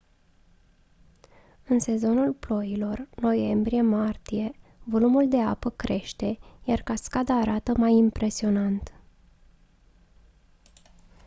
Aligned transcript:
în 1.67 1.79
sezonul 1.79 2.33
ploilor 2.33 3.07
noiembrie-martie 3.15 4.51
volumul 4.83 5.27
de 5.27 5.37
apă 5.37 5.69
crește 5.69 6.37
iar 6.63 6.81
cascada 6.81 7.35
arată 7.37 7.73
mai 7.77 7.93
impresionant 7.93 8.93